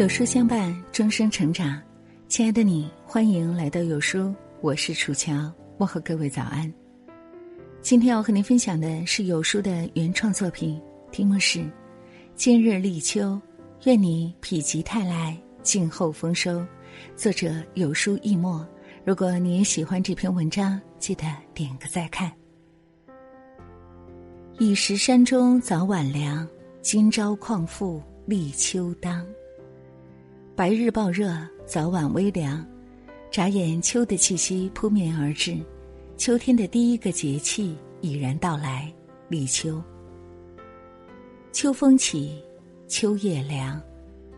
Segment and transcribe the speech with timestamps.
[0.00, 1.78] 有书相伴，终生成长。
[2.26, 6.72] 亲爱的你，欢迎来到有书，我是楚乔，问候各位早安。
[7.82, 10.80] 今天要和您分享的是有书的原创作品，
[11.12, 11.58] 题目是
[12.34, 13.20] 《今日立秋》，
[13.84, 16.66] 愿你否极泰来，静候丰收。
[17.14, 18.66] 作者有书易墨。
[19.04, 22.32] 如果你也喜欢这篇文章，记得点个再看。
[24.58, 26.48] 已识山中早晚凉，
[26.80, 29.26] 今朝况复立秋当。
[30.60, 32.62] 白日暴热，早晚微凉，
[33.30, 35.56] 眨眼秋的气息扑面而至，
[36.18, 38.92] 秋天的第一个节气已然到来，
[39.30, 39.82] 立秋。
[41.50, 42.44] 秋风起，
[42.88, 43.80] 秋夜凉，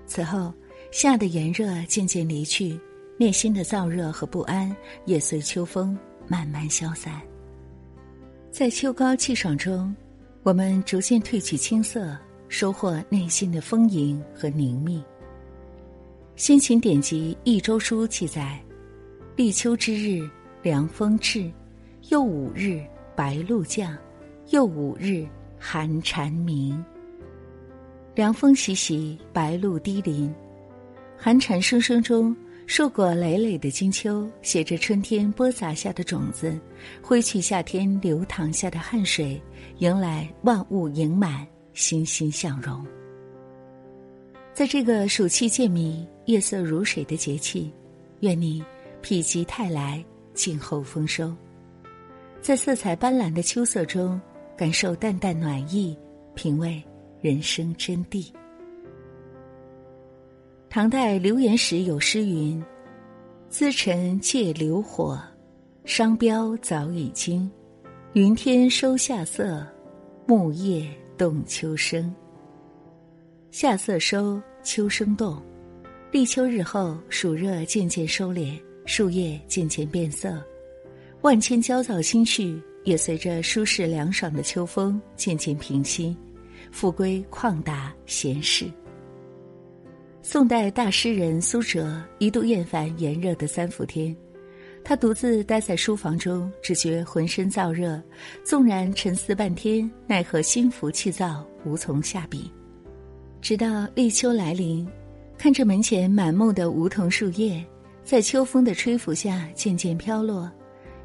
[0.07, 0.55] 此后
[0.93, 2.79] 夏的炎热渐渐离去，
[3.19, 4.73] 内心的燥热和不安
[5.07, 7.21] 也随秋风慢慢消散。
[8.49, 9.93] 在秋高气爽中，
[10.45, 12.17] 我们逐渐褪去青涩，
[12.49, 15.03] 收获内心的丰盈和凝密。
[16.35, 18.59] 先秦典籍《益州书》记载
[19.37, 20.29] ：“立秋之日，
[20.63, 21.53] 凉风至；
[22.09, 22.83] 又五日，
[23.15, 23.95] 白露降；
[24.49, 25.27] 又五日，
[25.59, 26.83] 寒蝉鸣。
[28.15, 30.35] 凉风习习，白露低临，
[31.19, 32.35] 寒蝉声声中，
[32.67, 36.59] 硕果累累的金秋，携着春天播撒下的种子，
[37.03, 39.41] 挥去夏天流淌下的汗水，
[39.79, 42.85] 迎来万物盈满、欣欣向荣。”
[44.63, 47.69] 在这个暑气渐迷、夜色如水的节气，
[48.21, 48.65] 愿你
[49.03, 51.35] 否极泰来，静候丰收。
[52.41, 54.21] 在色彩斑斓的秋色中，
[54.57, 55.99] 感受淡淡暖意，
[56.37, 56.81] 品味
[57.21, 58.33] 人生真谛。
[60.71, 62.65] 唐代刘元时有诗云
[63.51, 65.21] ：“资臣借流火，
[65.85, 67.51] 商标早已经。
[68.13, 69.67] 云天收夏色，
[70.25, 72.15] 木叶动秋声。”
[73.53, 75.41] 夏色收，秋声动。
[76.11, 80.43] 立秋日后，暑热渐渐收敛，树叶渐渐变色，
[81.21, 86.17] 万千焦躁心绪也随着舒适凉爽的秋风渐渐平息，
[86.71, 88.65] 复归旷达闲适。
[90.23, 94.17] 宋代大诗人苏辙一度厌烦炎热的三伏天，
[94.83, 98.03] 他独自待在书房中，只觉浑身燥热，
[98.43, 102.51] 纵然沉思半天，奈何心浮气躁，无从下笔。
[103.43, 104.87] 直到立秋来临，
[105.37, 107.63] 看着门前满目的梧桐树叶，
[108.05, 110.49] 在秋风的吹拂下渐渐飘落，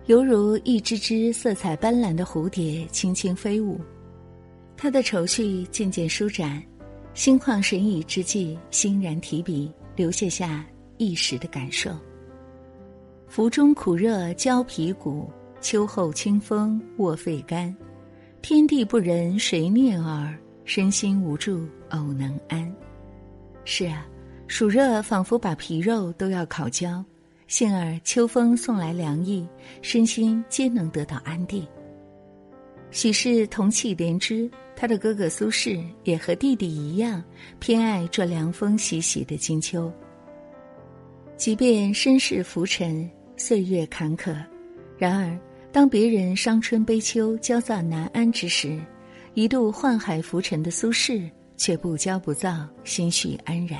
[0.05, 3.81] 犹如一只只色彩斑斓的蝴蝶轻轻飞舞。
[4.77, 6.61] 他的愁绪渐渐舒展，
[7.15, 10.63] 心旷神怡之际，欣然提笔，留下下
[10.97, 11.89] 一时的感受。
[13.27, 15.27] 伏中苦热焦皮骨，
[15.59, 17.75] 秋后清风卧肺肝。
[18.43, 20.37] 天地不仁谁念尔？
[20.67, 22.69] 身心无助，偶能安。
[23.63, 24.05] 是啊，
[24.47, 27.03] 暑热仿佛把皮肉都要烤焦，
[27.47, 29.47] 幸而秋风送来凉意，
[29.81, 31.65] 身心皆能得到安定。
[32.91, 37.23] 许是同气连枝，他的哥哥苏轼也和弟弟一样，
[37.59, 39.89] 偏爱这凉风习习的金秋。
[41.37, 44.35] 即便身世浮沉，岁月坎坷，
[44.97, 45.39] 然而
[45.71, 48.77] 当别人伤春悲秋、焦躁难安之时，
[49.37, 53.79] 一度宦海浮沉的苏轼，却不骄不躁，心绪安然。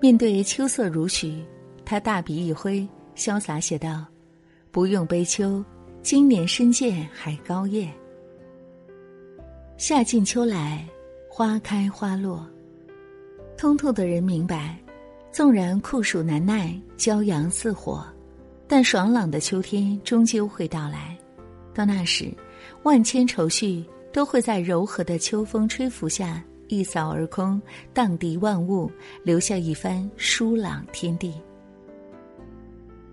[0.00, 1.42] 面对秋色如许，
[1.84, 4.06] 他大笔一挥，潇洒写道
[4.70, 5.64] ：“不用悲秋，
[6.00, 7.92] 今年深见还高叶。
[9.76, 10.86] 夏尽秋来，
[11.28, 12.48] 花开花落。
[13.56, 14.78] 通透的人明白，
[15.32, 18.06] 纵然酷暑难耐，骄阳似火，
[18.68, 21.18] 但爽朗的秋天终究会到来。
[21.74, 22.32] 到那时。”
[22.88, 23.84] 万千愁绪
[24.14, 27.60] 都会在柔和的秋风吹拂下一扫而空，
[27.92, 28.90] 荡涤万物，
[29.22, 31.34] 留下一番舒朗天地。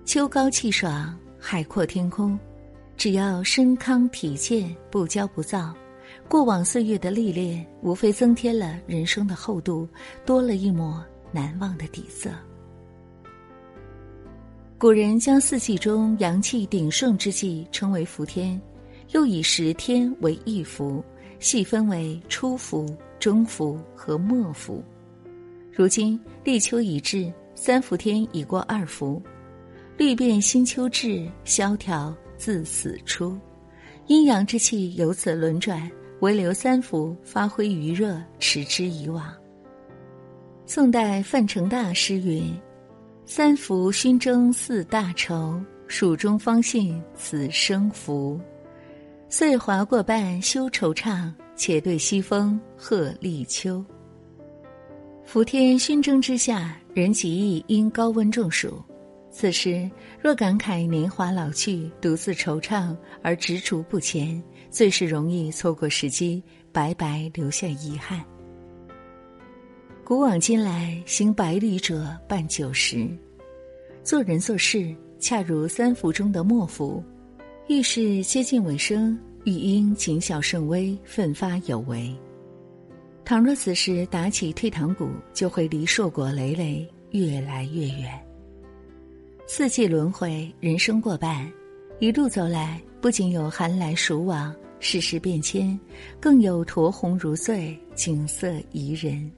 [0.05, 2.39] 秋高气爽，海阔天空，
[2.95, 5.75] 只要身康体健，不骄不躁，
[6.29, 9.85] 过往岁月的历练，无非增添了人生的厚度，
[10.25, 12.29] 多了一抹难忘的底色。
[14.78, 18.57] 古人将四季中阳气鼎盛之际称为伏天。
[19.16, 21.02] 又以十天为一伏，
[21.40, 24.84] 细分为初伏、中伏和末伏。
[25.72, 29.22] 如今立秋已至，三伏天已过二伏，
[29.97, 33.40] 绿变新秋至，萧条自此出，
[34.08, 35.90] 阴阳之气由此轮转，
[36.20, 39.34] 唯留三伏发挥余热，持之以往。
[40.66, 42.53] 宋代范成大诗云
[43.26, 45.58] ：“三伏熏蒸四大愁，
[45.88, 48.38] 蜀中方信此生福。”
[49.27, 53.83] 岁华过半休惆怅，且对西风贺立秋。
[55.25, 58.81] 伏天熏蒸之下，人极易因高温中暑。
[59.31, 59.89] 此时
[60.22, 68.23] 若感慨年华老去，独自惆怅而踟蹰不前，最是容易错过时机，白白留下遗憾。
[70.05, 73.09] 古往今来，行百里者半九十，
[74.03, 77.03] 做人做事恰如三伏中的末伏，
[77.67, 82.16] 遇事接近尾声，欲应谨小慎微，奋发有为。
[83.23, 88.23] 倘若此时打起退堂鼓，就会离硕果累累越来越远。
[89.47, 91.52] 四季轮回，人生过半，
[91.97, 95.78] 一路走来，不仅有寒来暑往、世事变迁，
[96.20, 99.32] 更有驼红如醉、景色宜人。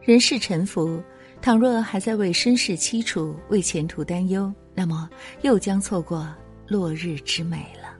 [0.00, 0.98] 人世沉浮，
[1.42, 5.10] 倘若还在为身世凄楚、为前途担忧，那么
[5.42, 6.26] 又将错过
[6.72, 7.94] 落日之美了。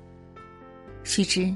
[1.05, 1.55] 须知，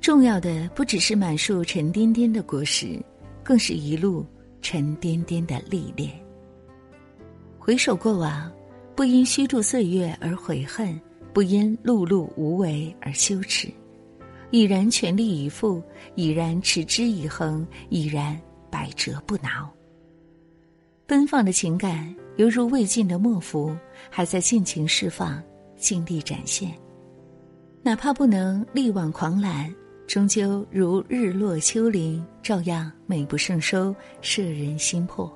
[0.00, 2.98] 重要的不只是满树沉甸甸的果实，
[3.44, 4.24] 更是一路
[4.62, 6.10] 沉甸甸的历练。
[7.58, 8.50] 回首过往。
[8.96, 10.98] 不因虚度岁月而悔恨，
[11.34, 13.68] 不因碌碌无为而羞耻，
[14.50, 15.82] 已然全力以赴，
[16.14, 19.70] 已然持之以恒，已然百折不挠。
[21.06, 23.76] 奔放的情感犹如未尽的墨符，
[24.08, 25.42] 还在尽情释放，
[25.76, 26.72] 尽力展现。
[27.82, 29.72] 哪怕不能力挽狂澜，
[30.06, 35.32] 终究如日落秋林，照样美不胜收，摄人心魄。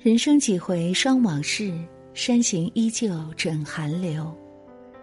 [0.00, 1.76] 人生几回霜往事，
[2.14, 4.32] 山行依旧枕寒流，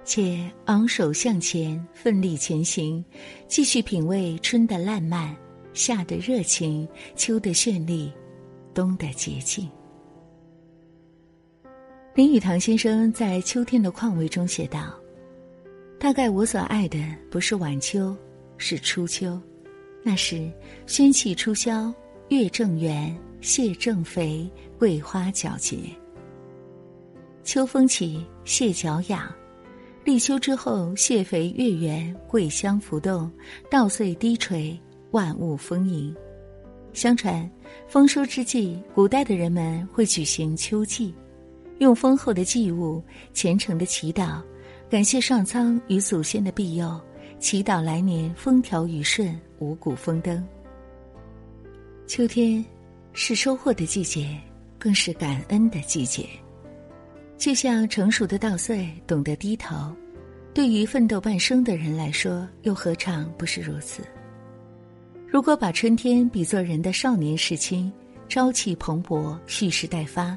[0.06, 3.04] 且昂首向前，奋力前行，
[3.48, 5.36] 继续品味春的烂漫，
[5.74, 8.12] 夏的热情，秋的绚丽，
[8.74, 9.70] 冬的洁净。
[12.16, 14.94] 林语堂先生在《秋天的况味》中写道
[16.00, 17.00] ：“大概我所爱的
[17.32, 18.16] 不是晚秋，
[18.56, 19.42] 是初秋，
[20.04, 20.48] 那时
[20.86, 21.92] 宣气初消，
[22.30, 25.78] 月正圆，蟹正肥。”桂花皎洁，
[27.44, 29.34] 秋风起，蟹脚痒。
[30.04, 33.32] 立秋之后，蟹肥月圆，桂香浮动，
[33.72, 34.78] 稻穗低垂，
[35.12, 36.14] 万物丰盈。
[36.92, 37.50] 相传，
[37.88, 41.16] 丰收之际，古代的人们会举行秋祭，
[41.84, 44.42] 用丰厚的祭物，虔诚的祈祷，
[44.90, 47.00] 感谢上苍与祖先的庇佑，
[47.40, 50.44] 祈祷来年风调雨顺，五谷丰登。
[52.08, 52.66] 秋天，
[53.14, 54.36] 是收获的季节。
[54.80, 56.28] 更是感恩的季节，
[57.38, 59.90] 就像成熟的稻穗懂得低头，
[60.54, 64.04] 对于奋斗半生的人来说，又何尝不是如此？
[65.26, 67.90] 如果把春天比作人的少年时期，
[68.28, 70.36] 朝气蓬勃，蓄势待发；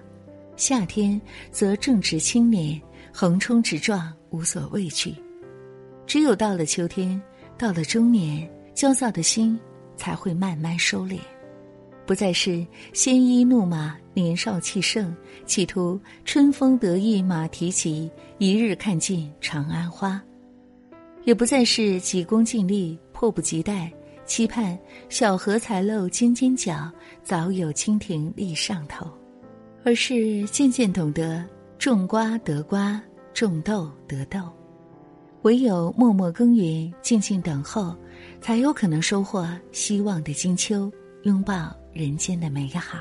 [0.56, 1.20] 夏天
[1.50, 2.80] 则正值青年，
[3.12, 5.14] 横冲直撞，无所畏惧。
[6.06, 7.20] 只有到了秋天，
[7.58, 9.58] 到了中年，焦躁的心
[9.96, 11.18] 才会慢慢收敛。
[12.06, 15.14] 不再是鲜衣怒马、年少气盛，
[15.44, 20.18] 企图春风得意马蹄疾，一日看尽长安花；
[21.24, 23.92] 也不再是急功近利、迫不及待，
[24.24, 26.90] 期盼小荷才露尖尖角，
[27.24, 29.10] 早有蜻蜓立上头，
[29.86, 31.44] 而是渐渐懂得
[31.78, 33.00] 种瓜得瓜，
[33.32, 34.40] 种豆得豆，
[35.42, 37.94] 唯有默默耕耘、静静等候，
[38.40, 40.90] 才有可能收获希望的金秋，
[41.22, 41.72] 拥抱。
[41.92, 42.98] 人间的美好，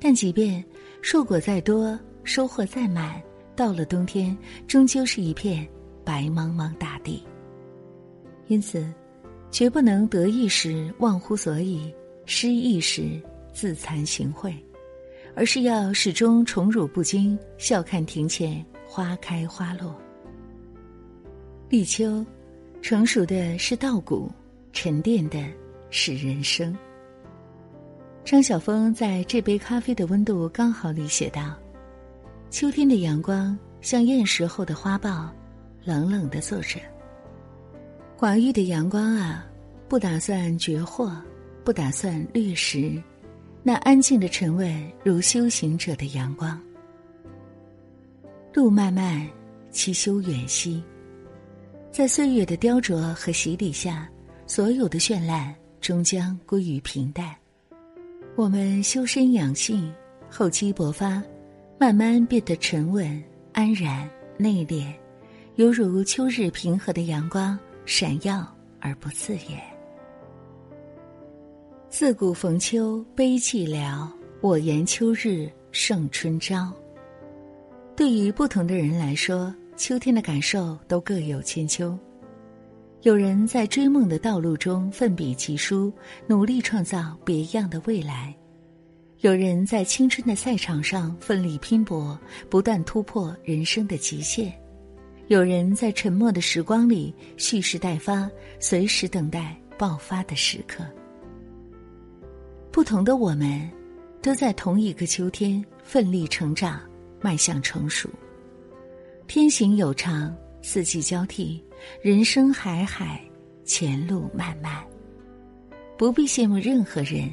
[0.00, 0.64] 但即便
[1.02, 3.22] 硕果再多，收获再满，
[3.54, 5.68] 到了冬天，终究是一片
[6.02, 7.22] 白茫茫大地。
[8.46, 8.90] 因此，
[9.50, 11.94] 绝不能得意时忘乎所以，
[12.24, 13.20] 失意时
[13.52, 14.52] 自惭形秽，
[15.38, 19.94] 而是要始终宠辱不惊，笑看庭前花开花落。
[21.68, 22.26] 立秋，
[22.82, 24.28] 成熟的是稻谷，
[24.72, 25.38] 沉淀的
[25.90, 26.76] 是人生。
[28.24, 31.56] 张晓峰在这杯咖啡的温度刚好里写道
[32.50, 35.28] ：“秋天的阳光像厌食后的花苞，
[35.84, 36.80] 冷冷的坐着。
[38.18, 39.46] 寡欲的阳光啊，
[39.88, 41.16] 不打算绝货，
[41.62, 43.00] 不打算掠食，
[43.62, 46.58] 那安静的沉稳如修行者的阳光。
[48.54, 49.28] 路漫漫，
[49.70, 50.82] 其修远兮，
[51.92, 54.08] 在岁月的雕琢和洗礼下，
[54.46, 57.34] 所有的绚烂终将归于平淡。”
[58.34, 59.92] 我们修身养性，
[60.30, 61.22] 厚积薄发，
[61.78, 63.22] 慢慢变得沉稳、
[63.52, 64.92] 安然、内敛，
[65.56, 68.46] 犹如秋日平和的阳光，闪耀
[68.80, 69.77] 而不刺眼。
[71.90, 74.06] 自古逢秋悲寂寥，
[74.42, 76.70] 我言秋日胜春朝。
[77.96, 81.98] 对于不同的人来说，秋天的感受都各有千秋。
[83.02, 85.90] 有人在追梦的道路中奋笔疾书，
[86.26, 88.34] 努力创造别样的未来；
[89.20, 92.18] 有人在青春的赛场上奋力拼搏，
[92.50, 94.52] 不断突破人生的极限；
[95.28, 98.30] 有人在沉默的时光里蓄势待发，
[98.60, 100.84] 随时等待爆发的时刻。
[102.70, 103.68] 不同的我们，
[104.22, 106.80] 都在同一个秋天奋力成长，
[107.20, 108.08] 迈向成熟。
[109.26, 111.62] 天行有常，四季交替。
[112.02, 113.22] 人生海海，
[113.64, 114.84] 前路漫漫。
[115.96, 117.30] 不必羡慕任何人，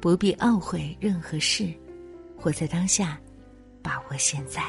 [0.00, 1.72] 不必懊悔任何事，
[2.36, 3.18] 活在当下，
[3.82, 4.62] 把握现在。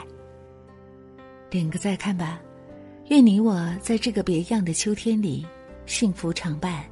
[1.50, 2.40] 点个再看吧，
[3.10, 5.46] 愿你我在这个别样的秋天里，
[5.86, 6.86] 幸福常伴，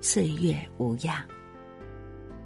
[0.00, 1.24] 岁月无恙。